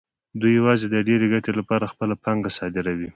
دوی 0.39 0.51
یوازې 0.59 0.85
د 0.89 0.95
ډېرې 1.07 1.25
ګټې 1.33 1.51
لپاره 1.59 1.89
خپله 1.93 2.13
پانګه 2.23 2.51
صادروي 2.57 3.09